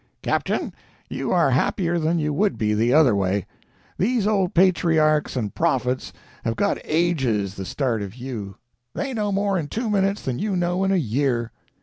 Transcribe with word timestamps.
"Captain, 0.23 0.73
you 1.09 1.31
are 1.31 1.51
happier 1.51 1.99
than 1.99 2.17
you 2.17 2.33
would 2.33 2.57
be, 2.57 2.73
the 2.73 2.91
other 2.91 3.15
way. 3.15 3.45
These 3.99 4.25
old 4.25 4.55
patriarchs 4.55 5.35
and 5.35 5.53
prophets 5.53 6.11
have 6.43 6.55
got 6.55 6.79
ages 6.85 7.53
the 7.53 7.65
start 7.65 8.01
of 8.01 8.15
you; 8.15 8.55
they 8.95 9.13
know 9.13 9.31
more 9.31 9.59
in 9.59 9.67
two 9.67 9.91
minutes 9.91 10.23
than 10.23 10.39
you 10.39 10.55
know 10.55 10.83
in 10.83 10.91
a 10.91 10.95
year. 10.95 11.51